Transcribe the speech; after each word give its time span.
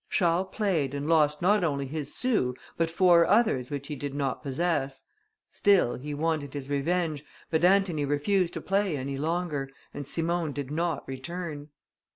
Charles 0.09 0.47
played, 0.51 0.95
and 0.95 1.07
lost 1.07 1.43
not 1.43 1.63
only 1.63 1.85
his 1.85 2.11
sou, 2.15 2.55
but 2.75 2.89
four 2.89 3.27
others 3.27 3.69
which 3.69 3.85
he 3.85 3.95
did 3.95 4.15
not 4.15 4.41
possess; 4.41 5.03
still 5.51 5.93
he 5.95 6.11
wanted 6.15 6.55
his 6.55 6.67
revenge, 6.71 7.23
but 7.51 7.63
Antony 7.63 8.03
refused 8.03 8.53
to 8.55 8.61
play 8.61 8.97
any 8.97 9.15
longer, 9.19 9.69
and 9.93 10.07
Simon 10.07 10.53
did 10.53 10.71
not 10.71 11.07
return. 11.07 11.69